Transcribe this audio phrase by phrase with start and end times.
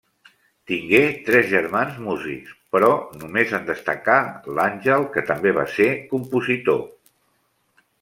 [0.69, 4.19] Tingué tres germans músics, però només en destacà
[4.57, 6.87] l'Àngel, que també va ser compositor.